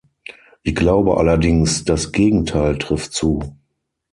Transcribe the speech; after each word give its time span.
Ich 0.63 0.73
glaube 0.73 1.17
allerdings, 1.17 1.83
das 1.85 2.11
Gegenteil 2.11 2.75
trifft 2.79 3.13
zu. 3.13 3.55